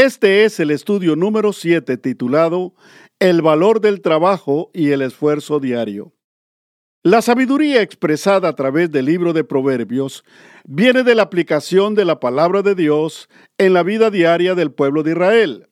[0.00, 2.72] Este es el estudio número 7 titulado
[3.18, 6.12] El valor del trabajo y el esfuerzo diario.
[7.02, 10.22] La sabiduría expresada a través del libro de Proverbios
[10.64, 15.02] viene de la aplicación de la palabra de Dios en la vida diaria del pueblo
[15.02, 15.68] de Israel.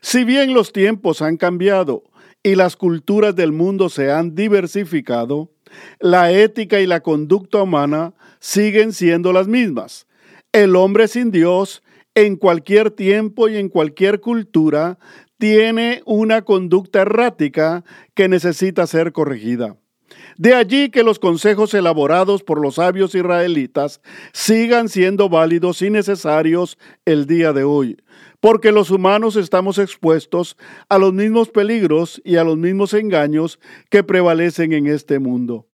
[0.00, 2.02] Si bien los tiempos han cambiado
[2.42, 5.52] y las culturas del mundo se han diversificado,
[6.00, 10.08] la ética y la conducta humana siguen siendo las mismas.
[10.50, 11.84] El hombre sin Dios
[12.18, 14.98] en cualquier tiempo y en cualquier cultura
[15.38, 19.76] tiene una conducta errática que necesita ser corregida.
[20.36, 24.00] De allí que los consejos elaborados por los sabios israelitas
[24.32, 27.96] sigan siendo válidos y necesarios el día de hoy,
[28.40, 30.56] porque los humanos estamos expuestos
[30.88, 35.68] a los mismos peligros y a los mismos engaños que prevalecen en este mundo.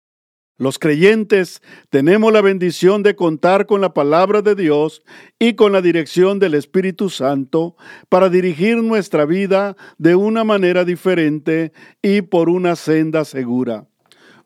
[0.59, 5.03] Los creyentes tenemos la bendición de contar con la palabra de Dios
[5.39, 7.75] y con la dirección del Espíritu Santo
[8.09, 13.87] para dirigir nuestra vida de una manera diferente y por una senda segura.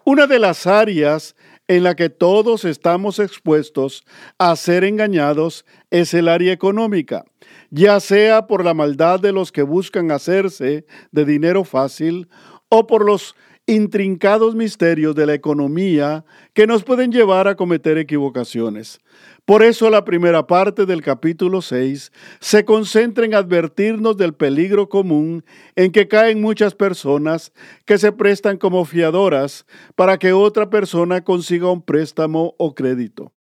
[0.04, 1.34] Una de las áreas
[1.66, 4.04] en la que todos estamos expuestos
[4.38, 7.24] a ser engañados es el área económica,
[7.70, 12.28] ya sea por la maldad de los que buscan hacerse de dinero fácil
[12.68, 13.34] o por los
[13.66, 19.00] intrincados misterios de la economía que nos pueden llevar a cometer equivocaciones.
[19.44, 25.44] Por eso la primera parte del capítulo 6 se concentra en advertirnos del peligro común
[25.74, 27.52] en que caen muchas personas
[27.84, 33.32] que se prestan como fiadoras para que otra persona consiga un préstamo o crédito.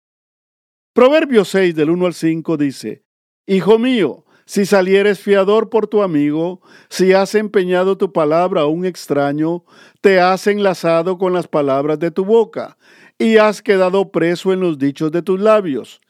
[0.94, 3.04] Proverbio 6 del 1 al 5 dice,
[3.46, 8.84] Hijo mío, si salieres fiador por tu amigo, si has empeñado tu palabra a un
[8.84, 9.64] extraño,
[10.00, 12.76] te has enlazado con las palabras de tu boca
[13.18, 16.00] y has quedado preso en los dichos de tus labios.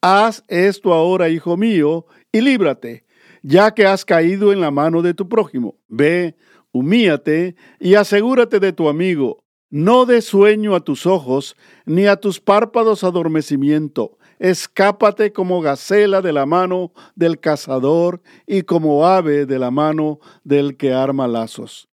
[0.00, 3.04] Haz esto ahora, hijo mío, y líbrate,
[3.42, 5.76] ya que has caído en la mano de tu prójimo.
[5.88, 6.36] Ve,
[6.72, 9.44] humíate y asegúrate de tu amigo.
[9.68, 11.56] No dé sueño a tus ojos,
[11.86, 19.06] ni a tus párpados adormecimiento Escápate como gacela de la mano del cazador y como
[19.06, 21.90] ave de la mano del que arma lazos.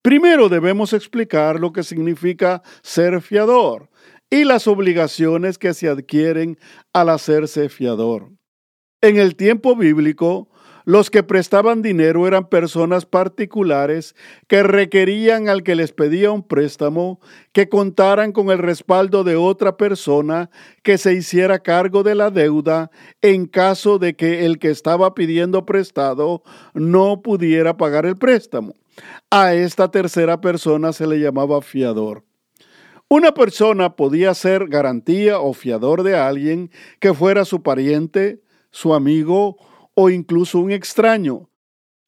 [0.00, 3.90] Primero debemos explicar lo que significa ser fiador
[4.30, 6.58] y las obligaciones que se adquieren
[6.92, 8.30] al hacerse fiador.
[9.00, 10.48] En el tiempo bíblico,
[10.88, 14.16] los que prestaban dinero eran personas particulares
[14.46, 17.20] que requerían al que les pedía un préstamo
[17.52, 20.48] que contaran con el respaldo de otra persona
[20.82, 22.90] que se hiciera cargo de la deuda
[23.20, 28.74] en caso de que el que estaba pidiendo prestado no pudiera pagar el préstamo.
[29.30, 32.24] A esta tercera persona se le llamaba fiador.
[33.08, 39.58] Una persona podía ser garantía o fiador de alguien que fuera su pariente, su amigo
[40.00, 41.50] o incluso un extraño.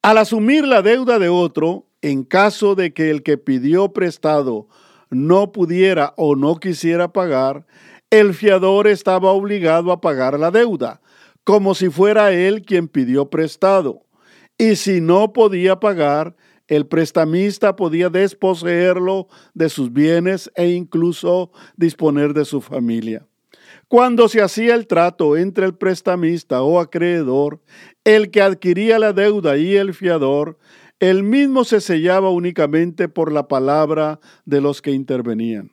[0.01, 4.69] Al asumir la deuda de otro, en caso de que el que pidió prestado
[5.11, 7.67] no pudiera o no quisiera pagar,
[8.11, 11.01] el fiador estaba obligado a pagar la deuda,
[11.43, 14.07] como si fuera él quien pidió prestado.
[14.57, 16.37] Y si no podía pagar,
[16.69, 23.27] el prestamista podía desposeerlo de sus bienes e incluso disponer de su familia.
[23.91, 27.61] Cuando se hacía el trato entre el prestamista o acreedor,
[28.05, 30.61] el que adquiría la deuda y el fiador,
[31.01, 35.73] el mismo se sellaba únicamente por la palabra de los que intervenían.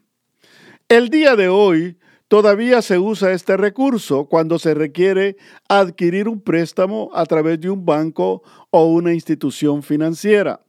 [0.90, 5.38] El día de hoy todavía se usa este recurso cuando se requiere
[5.70, 8.42] adquirir un préstamo a través de un banco
[8.72, 10.62] o una institución financiera.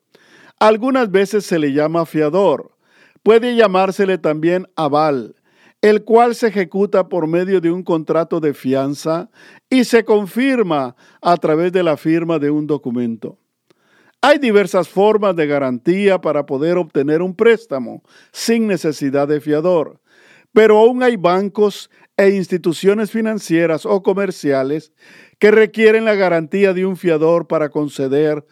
[0.60, 2.72] Algunas veces se le llama fiador.
[3.22, 5.34] Puede llamársele también aval
[5.80, 9.30] el cual se ejecuta por medio de un contrato de fianza
[9.70, 13.38] y se confirma a través de la firma de un documento.
[14.20, 18.02] Hay diversas formas de garantía para poder obtener un préstamo
[18.32, 20.00] sin necesidad de fiador,
[20.52, 24.92] pero aún hay bancos e instituciones financieras o comerciales
[25.38, 28.44] que requieren la garantía de un fiador para conceder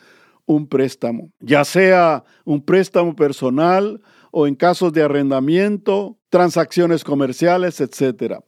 [0.47, 4.01] un préstamo, ya sea un préstamo personal
[4.31, 8.41] o en casos de arrendamiento, transacciones comerciales, etc.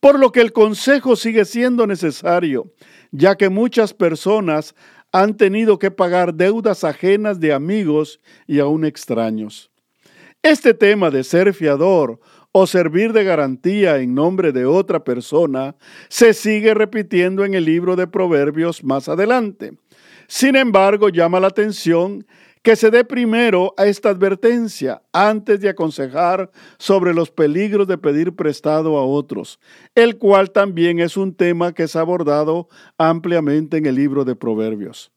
[0.00, 2.72] Por lo que el consejo sigue siendo necesario,
[3.10, 4.74] ya que muchas personas
[5.12, 9.70] han tenido que pagar deudas ajenas de amigos y aún extraños.
[10.42, 12.20] Este tema de ser fiador
[12.52, 15.76] o servir de garantía en nombre de otra persona
[16.08, 19.72] se sigue repitiendo en el libro de Proverbios más adelante.
[20.26, 22.26] Sin embargo, llama la atención
[22.62, 28.34] que se dé primero a esta advertencia antes de aconsejar sobre los peligros de pedir
[28.34, 29.58] prestado a otros,
[29.94, 32.68] el cual también es un tema que es abordado
[32.98, 35.10] ampliamente en el libro de Proverbios.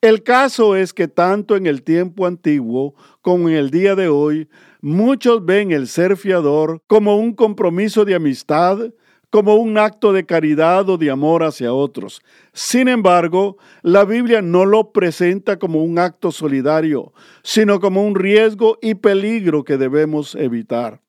[0.00, 4.48] El caso es que tanto en el tiempo antiguo como en el día de hoy,
[4.80, 8.90] muchos ven el ser fiador como un compromiso de amistad,
[9.30, 12.20] como un acto de caridad o de amor hacia otros.
[12.52, 17.12] Sin embargo, la Biblia no lo presenta como un acto solidario,
[17.42, 21.00] sino como un riesgo y peligro que debemos evitar.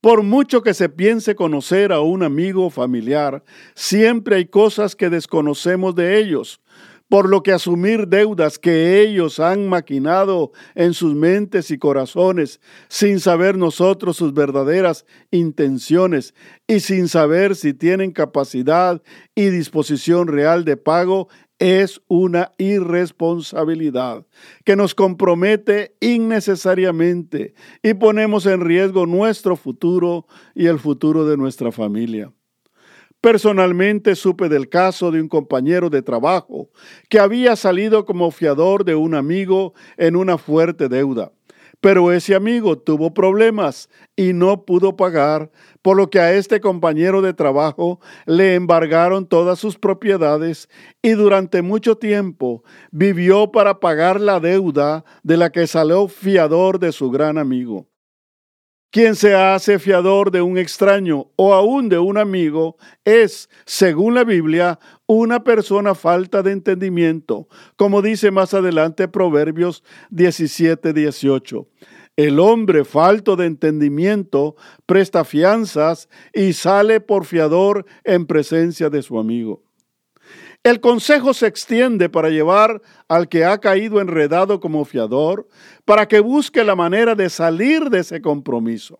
[0.00, 3.42] Por mucho que se piense conocer a un amigo o familiar,
[3.74, 6.60] siempre hay cosas que desconocemos de ellos
[7.14, 13.20] por lo que asumir deudas que ellos han maquinado en sus mentes y corazones, sin
[13.20, 16.34] saber nosotros sus verdaderas intenciones
[16.66, 19.00] y sin saber si tienen capacidad
[19.32, 21.28] y disposición real de pago,
[21.60, 24.26] es una irresponsabilidad
[24.64, 31.70] que nos compromete innecesariamente y ponemos en riesgo nuestro futuro y el futuro de nuestra
[31.70, 32.32] familia.
[33.24, 36.68] Personalmente supe del caso de un compañero de trabajo
[37.08, 41.32] que había salido como fiador de un amigo en una fuerte deuda.
[41.80, 45.50] Pero ese amigo tuvo problemas y no pudo pagar,
[45.80, 50.68] por lo que a este compañero de trabajo le embargaron todas sus propiedades
[51.00, 56.92] y durante mucho tiempo vivió para pagar la deuda de la que salió fiador de
[56.92, 57.88] su gran amigo.
[58.94, 64.22] Quien se hace fiador de un extraño o aún de un amigo es, según la
[64.22, 71.66] Biblia, una persona falta de entendimiento, como dice más adelante Proverbios 17, 18.
[72.14, 74.54] El hombre falto de entendimiento
[74.86, 79.64] presta fianzas y sale por fiador en presencia de su amigo.
[80.64, 85.46] El consejo se extiende para llevar al que ha caído enredado como fiador,
[85.84, 88.98] para que busque la manera de salir de ese compromiso.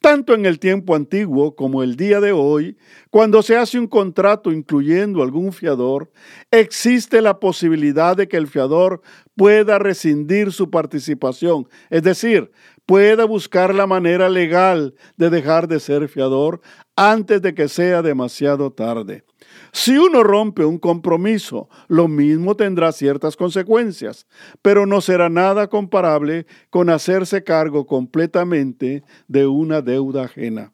[0.00, 2.76] Tanto en el tiempo antiguo como el día de hoy,
[3.10, 6.10] cuando se hace un contrato incluyendo algún fiador,
[6.50, 9.00] existe la posibilidad de que el fiador
[9.36, 12.50] pueda rescindir su participación, es decir,
[12.86, 16.60] pueda buscar la manera legal de dejar de ser fiador
[16.96, 19.27] antes de que sea demasiado tarde.
[19.72, 24.26] Si uno rompe un compromiso, lo mismo tendrá ciertas consecuencias,
[24.62, 30.72] pero no será nada comparable con hacerse cargo completamente de una deuda ajena.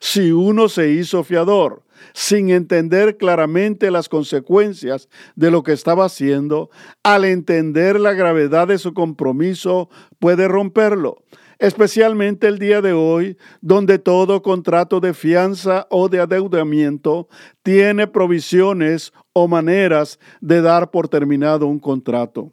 [0.00, 1.82] Si uno se hizo fiador
[2.12, 6.70] sin entender claramente las consecuencias de lo que estaba haciendo,
[7.02, 9.88] al entender la gravedad de su compromiso,
[10.18, 11.24] puede romperlo
[11.58, 17.28] especialmente el día de hoy, donde todo contrato de fianza o de adeudamiento
[17.62, 22.52] tiene provisiones o maneras de dar por terminado un contrato.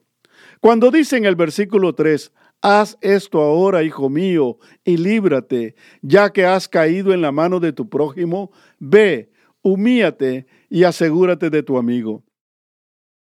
[0.60, 2.32] Cuando dice en el versículo 3,
[2.62, 7.74] Haz esto ahora, hijo mío, y líbrate, ya que has caído en la mano de
[7.74, 9.32] tu prójimo, ve,
[9.62, 12.24] humíate y asegúrate de tu amigo.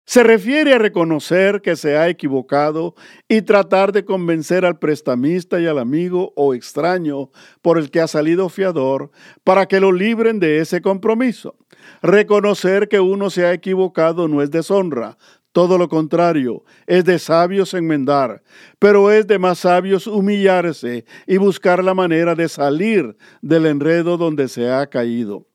[0.06, 2.96] Se refiere a reconocer que se ha equivocado
[3.30, 7.30] y tratar de convencer al prestamista y al amigo o extraño
[7.62, 9.12] por el que ha salido fiador
[9.44, 11.56] para que lo libren de ese compromiso.
[12.02, 15.18] Reconocer que uno se ha equivocado no es deshonra,
[15.52, 18.42] todo lo contrario, es de sabios enmendar,
[18.80, 24.48] pero es de más sabios humillarse y buscar la manera de salir del enredo donde
[24.48, 25.51] se ha caído.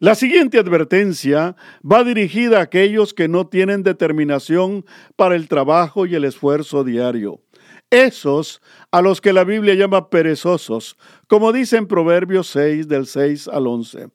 [0.00, 4.84] La siguiente advertencia va dirigida a aquellos que no tienen determinación
[5.14, 7.40] para el trabajo y el esfuerzo diario.
[7.90, 8.60] Esos
[8.90, 10.96] a los que la Biblia llama perezosos,
[11.28, 14.08] como dice en Proverbios 6 del 6 al 11.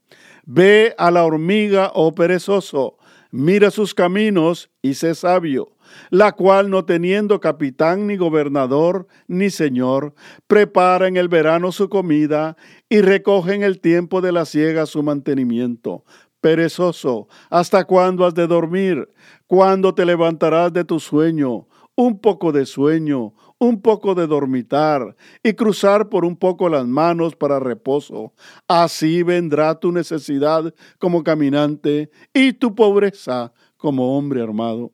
[0.45, 2.97] Ve a la hormiga, oh perezoso,
[3.31, 5.71] mira sus caminos y sé sabio
[6.09, 10.13] la cual no teniendo capitán ni gobernador ni señor,
[10.47, 12.57] prepara en el verano su comida
[12.89, 16.03] y recoge en el tiempo de la siega su mantenimiento.
[16.41, 19.09] Perezoso, ¿hasta cuándo has de dormir?
[19.45, 21.67] ¿Cuándo te levantarás de tu sueño?
[21.95, 27.35] Un poco de sueño, un poco de dormitar y cruzar por un poco las manos
[27.35, 28.33] para reposo.
[28.67, 34.93] Así vendrá tu necesidad como caminante y tu pobreza como hombre armado.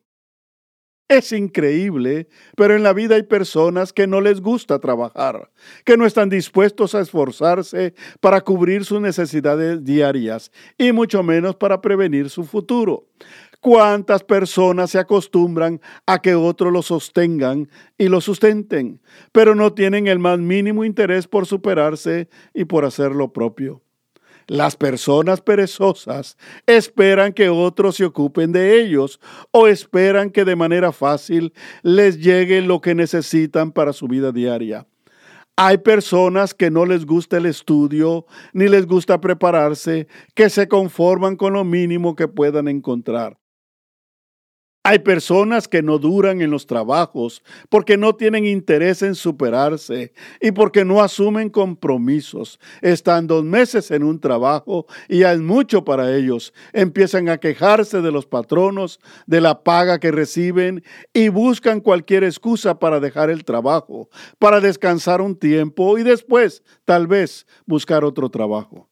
[1.08, 5.52] Es increíble, pero en la vida hay personas que no les gusta trabajar,
[5.86, 11.80] que no están dispuestos a esforzarse para cubrir sus necesidades diarias y mucho menos para
[11.80, 13.08] prevenir su futuro.
[13.62, 17.70] ¿Cuántas personas se acostumbran a que otros lo sostengan
[18.00, 19.00] y lo sustenten,
[19.32, 23.85] pero no tienen el más mínimo interés por superarse y por hacer lo propio?
[24.48, 26.38] Las personas perezosas
[26.68, 29.20] esperan que otros se ocupen de ellos
[29.52, 34.86] o esperan que de manera fácil les llegue lo que necesitan para su vida diaria.
[35.58, 41.38] Hay personas que no les gusta el estudio ni les gusta prepararse, que se conforman
[41.38, 43.38] con lo mínimo que puedan encontrar.
[44.88, 50.52] Hay personas que no duran en los trabajos porque no tienen interés en superarse y
[50.52, 52.60] porque no asumen compromisos.
[52.84, 56.54] Están dos meses en un trabajo y ya es mucho para ellos.
[56.72, 62.78] Empiezan a quejarse de los patronos, de la paga que reciben y buscan cualquier excusa
[62.78, 68.88] para dejar el trabajo, para descansar un tiempo y después, tal vez, buscar otro trabajo.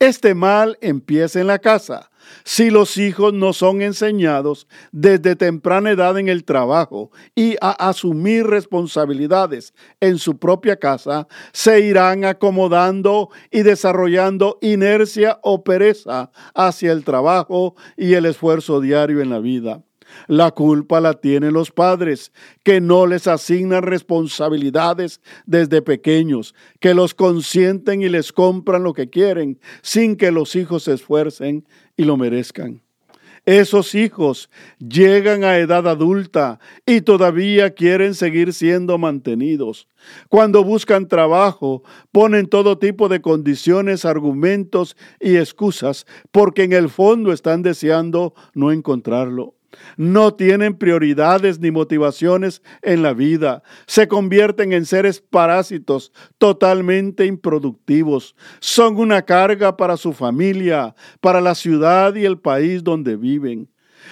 [0.00, 2.09] Este mal empieza en la casa.
[2.44, 8.46] Si los hijos no son enseñados desde temprana edad en el trabajo y a asumir
[8.46, 17.04] responsabilidades en su propia casa, se irán acomodando y desarrollando inercia o pereza hacia el
[17.04, 19.82] trabajo y el esfuerzo diario en la vida.
[20.26, 22.32] La culpa la tienen los padres,
[22.62, 29.08] que no les asignan responsabilidades desde pequeños, que los consienten y les compran lo que
[29.08, 31.64] quieren, sin que los hijos se esfuercen
[32.00, 32.80] y lo merezcan.
[33.44, 39.86] Esos hijos llegan a edad adulta y todavía quieren seguir siendo mantenidos.
[40.30, 47.34] Cuando buscan trabajo, ponen todo tipo de condiciones, argumentos y excusas porque en el fondo
[47.34, 49.54] están deseando no encontrarlo.
[49.96, 53.62] No tienen prioridades ni motivaciones en la vida.
[53.86, 58.34] Se convierten en seres parásitos totalmente improductivos.
[58.60, 63.68] Son una carga para su familia, para la ciudad y el país donde viven.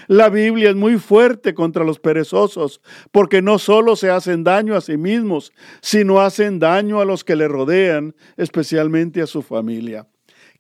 [0.07, 4.81] La Biblia es muy fuerte contra los perezosos, porque no solo se hacen daño a
[4.81, 10.07] sí mismos, sino hacen daño a los que le rodean, especialmente a su familia.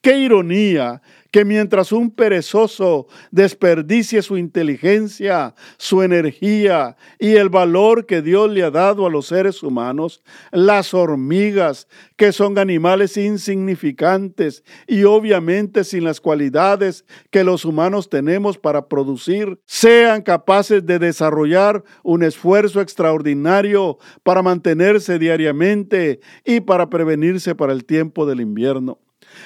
[0.00, 1.02] Qué ironía
[1.32, 8.62] que mientras un perezoso desperdicie su inteligencia, su energía y el valor que Dios le
[8.62, 16.04] ha dado a los seres humanos, las hormigas, que son animales insignificantes y obviamente sin
[16.04, 23.98] las cualidades que los humanos tenemos para producir, sean capaces de desarrollar un esfuerzo extraordinario
[24.22, 29.00] para mantenerse diariamente y para prevenirse para el tiempo del invierno.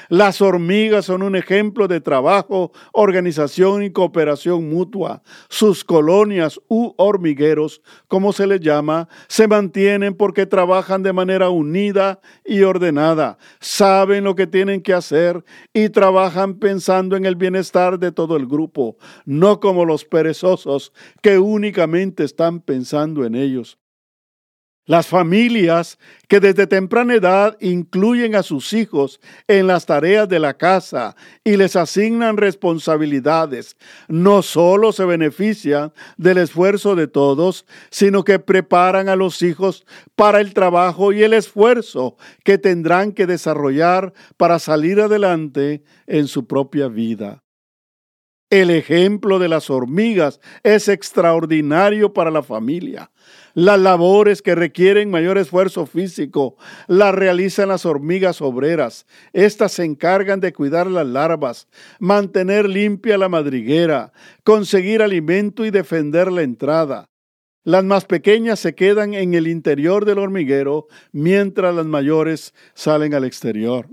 [0.09, 5.23] Las hormigas son un ejemplo de trabajo, organización y cooperación mutua.
[5.49, 12.21] Sus colonias u hormigueros, como se les llama, se mantienen porque trabajan de manera unida
[12.45, 18.13] y ordenada, saben lo que tienen que hacer y trabajan pensando en el bienestar de
[18.13, 23.79] todo el grupo, no como los perezosos que únicamente están pensando en ellos.
[24.85, 25.97] Las familias
[26.27, 31.57] que desde temprana edad incluyen a sus hijos en las tareas de la casa y
[31.57, 33.77] les asignan responsabilidades,
[34.09, 39.87] no solo se benefician del esfuerzo de todos, sino que preparan a los hijos
[40.17, 46.49] para el trabajo y el esfuerzo que tendrán que desarrollar para salir adelante en su
[46.49, 47.45] propia vida.
[48.51, 53.11] El ejemplo de las hormigas es extraordinario para la familia.
[53.55, 56.57] Las labores que requieren mayor esfuerzo físico
[56.87, 59.07] las realizan las hormigas obreras.
[59.35, 61.69] Estas se encargan de cuidar las larvas,
[61.99, 67.07] mantener limpia la madriguera, conseguir alimento y defender la entrada.
[67.65, 73.25] Las más pequeñas se quedan en el interior del hormiguero mientras las mayores salen al
[73.25, 73.87] exterior.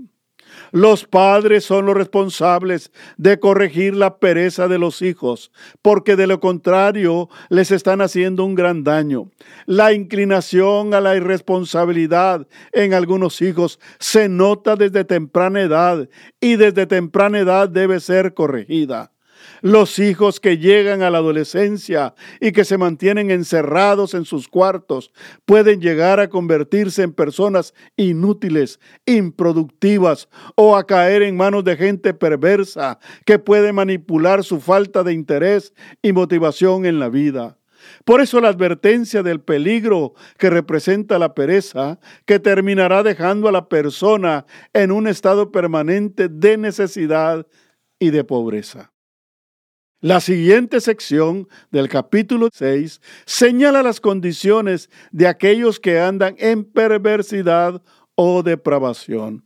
[0.72, 5.52] Los padres son los responsables de corregir la pereza de los hijos,
[5.82, 9.30] porque de lo contrario les están haciendo un gran daño.
[9.66, 16.08] La inclinación a la irresponsabilidad en algunos hijos se nota desde temprana edad
[16.40, 19.12] y desde temprana edad debe ser corregida.
[19.62, 25.12] Los hijos que llegan a la adolescencia y que se mantienen encerrados en sus cuartos
[25.44, 32.14] pueden llegar a convertirse en personas inútiles, improductivas o a caer en manos de gente
[32.14, 37.56] perversa que puede manipular su falta de interés y motivación en la vida.
[38.04, 43.68] Por eso la advertencia del peligro que representa la pereza, que terminará dejando a la
[43.68, 47.46] persona en un estado permanente de necesidad
[47.98, 48.92] y de pobreza.
[50.02, 57.82] La siguiente sección del capítulo 6 señala las condiciones de aquellos que andan en perversidad
[58.14, 59.44] o depravación.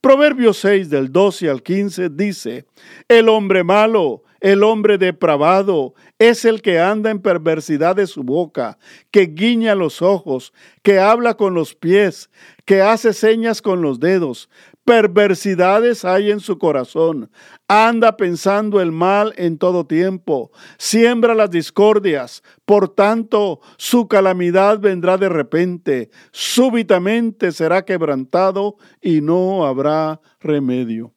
[0.00, 2.66] Proverbios 6 del 12 al 15 dice,
[3.06, 8.78] el hombre malo El hombre depravado es el que anda en perversidad de su boca,
[9.12, 12.28] que guiña los ojos, que habla con los pies,
[12.66, 14.50] que hace señas con los dedos.
[14.84, 17.30] Perversidades hay en su corazón.
[17.68, 20.50] Anda pensando el mal en todo tiempo.
[20.76, 22.42] Siembra las discordias.
[22.66, 26.10] Por tanto, su calamidad vendrá de repente.
[26.32, 31.14] Súbitamente será quebrantado y no habrá remedio.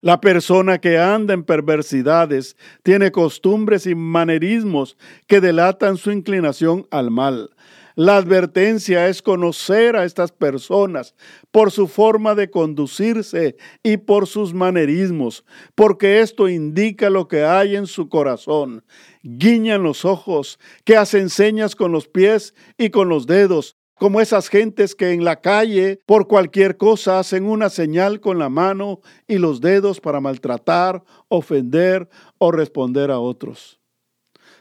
[0.00, 7.10] La persona que anda en perversidades tiene costumbres y manerismos que delatan su inclinación al
[7.10, 7.50] mal.
[8.00, 11.16] La advertencia es conocer a estas personas
[11.50, 17.74] por su forma de conducirse y por sus manerismos, porque esto indica lo que hay
[17.74, 18.84] en su corazón.
[19.24, 24.48] Guiñan los ojos, que hacen señas con los pies y con los dedos, como esas
[24.48, 29.38] gentes que en la calle por cualquier cosa hacen una señal con la mano y
[29.38, 33.77] los dedos para maltratar, ofender o responder a otros.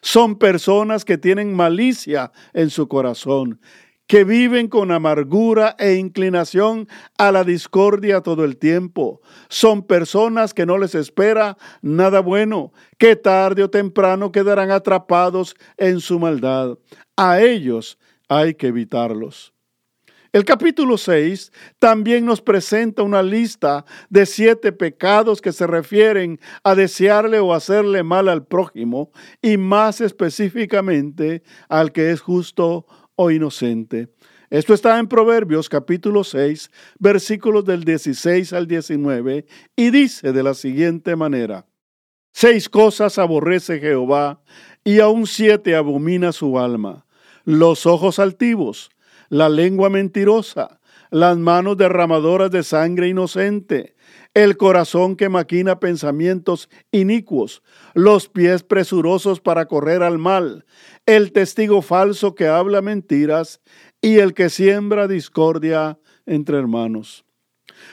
[0.02, 3.60] Son personas que tienen malicia en su corazón,
[4.08, 6.88] que viven con amargura e inclinación
[7.18, 9.22] a la discordia todo el tiempo.
[9.50, 16.00] Son personas que no les espera nada bueno, que tarde o temprano quedarán atrapados en
[16.00, 16.78] su maldad.
[17.18, 18.00] A ellos
[18.30, 19.57] hay que evitarlos.
[20.32, 26.76] El capítulo 6 también nos presenta una lista de siete pecados que se refieren a
[26.76, 34.10] desearle o hacerle mal al prójimo y más específicamente al que es justo o inocente.
[34.50, 40.54] Esto está en Proverbios capítulo 6, versículos del 16 al 19 y dice de la
[40.54, 41.66] siguiente manera,
[42.32, 44.42] Seis cosas aborrece Jehová
[44.84, 47.08] y aún siete abomina su alma
[47.48, 48.90] los ojos altivos,
[49.30, 50.80] la lengua mentirosa,
[51.10, 53.96] las manos derramadoras de sangre inocente,
[54.34, 60.66] el corazón que maquina pensamientos inicuos, los pies presurosos para correr al mal,
[61.06, 63.62] el testigo falso que habla mentiras
[64.02, 67.26] y el que siembra discordia entre hermanos.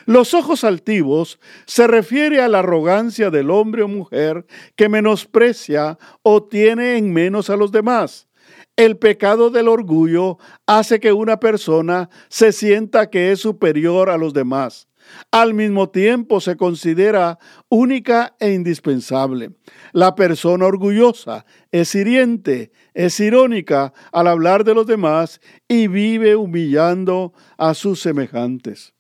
[0.07, 6.43] Los ojos altivos se refiere a la arrogancia del hombre o mujer que menosprecia o
[6.45, 8.29] tiene en menos a los demás
[8.77, 14.33] el pecado del orgullo hace que una persona se sienta que es superior a los
[14.33, 14.89] demás.
[15.31, 17.39] Al mismo tiempo se considera
[17.69, 19.53] única e indispensable.
[19.93, 27.35] La persona orgullosa es hiriente, es irónica al hablar de los demás y vive humillando
[27.59, 28.94] a sus semejantes.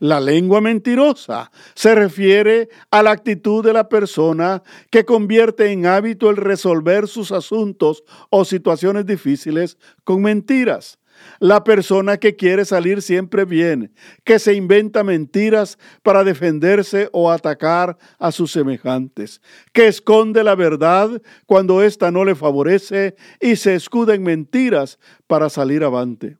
[0.00, 6.30] La lengua mentirosa se refiere a la actitud de la persona que convierte en hábito
[6.30, 10.98] el resolver sus asuntos o situaciones difíciles con mentiras.
[11.38, 17.96] La persona que quiere salir siempre bien, que se inventa mentiras para defenderse o atacar
[18.18, 19.40] a sus semejantes,
[19.72, 25.48] que esconde la verdad cuando ésta no le favorece y se escuda en mentiras para
[25.48, 26.38] salir avante.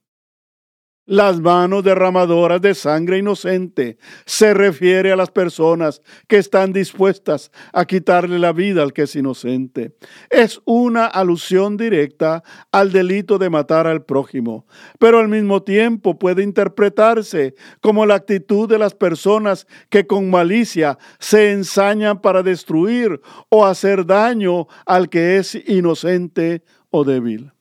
[1.07, 7.85] Las manos derramadoras de sangre inocente se refiere a las personas que están dispuestas a
[7.85, 9.95] quitarle la vida al que es inocente.
[10.31, 14.67] Es una alusión directa al delito de matar al prójimo,
[14.99, 20.97] pero al mismo tiempo puede interpretarse como la actitud de las personas que con malicia
[21.19, 27.54] se ensañan para destruir o hacer daño al que es inocente o débil.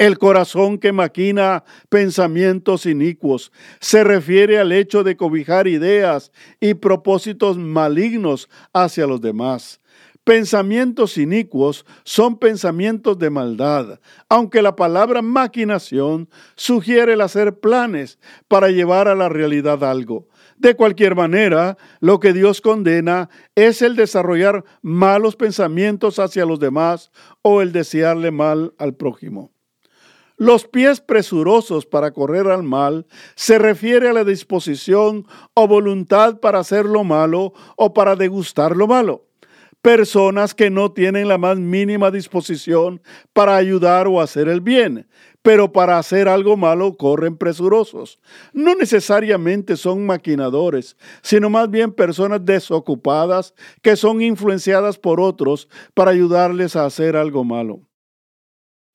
[0.00, 7.58] El corazón que maquina pensamientos inicuos se refiere al hecho de cobijar ideas y propósitos
[7.58, 9.78] malignos hacia los demás.
[10.24, 18.70] Pensamientos inicuos son pensamientos de maldad, aunque la palabra maquinación sugiere el hacer planes para
[18.70, 20.28] llevar a la realidad algo.
[20.56, 27.12] De cualquier manera, lo que Dios condena es el desarrollar malos pensamientos hacia los demás
[27.42, 29.52] o el desearle mal al prójimo.
[30.40, 36.60] Los pies presurosos para correr al mal se refiere a la disposición o voluntad para
[36.60, 39.26] hacer lo malo o para degustar lo malo.
[39.82, 43.02] Personas que no tienen la más mínima disposición
[43.34, 45.06] para ayudar o hacer el bien,
[45.42, 48.18] pero para hacer algo malo corren presurosos.
[48.54, 56.12] No necesariamente son maquinadores, sino más bien personas desocupadas que son influenciadas por otros para
[56.12, 57.89] ayudarles a hacer algo malo.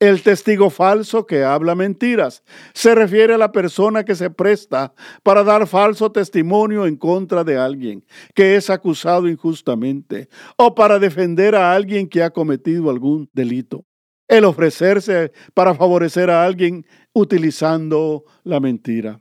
[0.06, 2.44] El testigo falso que habla mentiras
[2.76, 7.58] se refiere a la persona que se presta para dar falso testimonio en contra de
[7.58, 13.84] alguien que es acusado injustamente o para defender a alguien que ha cometido algún delito.
[14.28, 19.20] El ofrecerse para favorecer a alguien utilizando la mentira.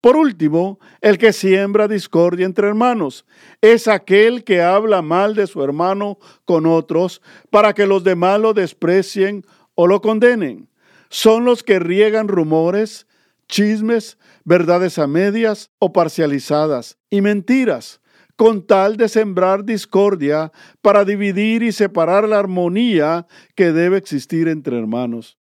[0.00, 3.24] Por último, el que siembra discordia entre hermanos
[3.62, 7.20] es aquel que habla mal de su hermano con otros
[7.50, 9.44] para que los demás lo desprecien
[9.74, 10.68] o lo condenen.
[11.08, 13.06] Son los que riegan rumores,
[13.48, 18.00] chismes, verdades a medias o parcializadas y mentiras,
[18.36, 20.50] con tal de sembrar discordia
[20.82, 25.38] para dividir y separar la armonía que debe existir entre hermanos.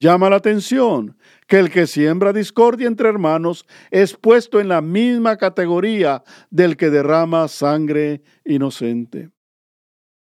[0.00, 1.16] Llama la atención
[1.46, 6.90] que el que siembra discordia entre hermanos es puesto en la misma categoría del que
[6.90, 9.30] derrama sangre inocente.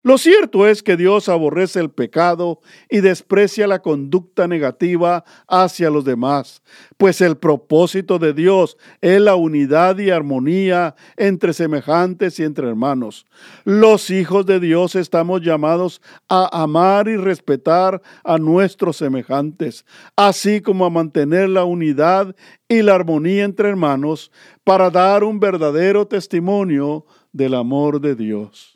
[0.06, 6.04] Lo cierto es que Dios aborrece el pecado y desprecia la conducta negativa hacia los
[6.04, 6.62] demás,
[6.98, 13.24] pues el propósito de Dios es la unidad y armonía entre semejantes y entre hermanos.
[13.64, 19.86] Los hijos de Dios estamos llamados a amar y respetar a nuestros semejantes,
[20.16, 22.36] así como a mantener la unidad
[22.68, 24.30] y la armonía entre hermanos
[24.64, 28.73] para dar un verdadero testimonio del amor de Dios.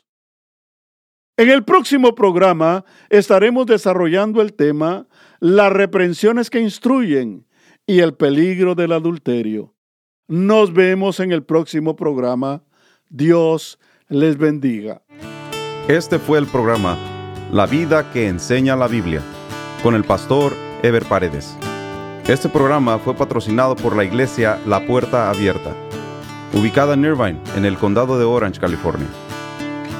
[1.39, 5.07] En el próximo programa estaremos desarrollando el tema
[5.39, 7.47] las reprensiones que instruyen
[7.87, 9.73] y el peligro del adulterio.
[10.27, 12.61] Nos vemos en el próximo programa.
[13.07, 15.01] Dios les bendiga.
[15.87, 16.97] Este fue el programa
[17.53, 19.21] La vida que enseña la Biblia
[19.81, 20.51] con el pastor
[20.83, 21.55] Ever Paredes.
[22.27, 25.73] Este programa fue patrocinado por la iglesia La Puerta Abierta,
[26.53, 29.07] ubicada en Irvine, en el condado de Orange, California.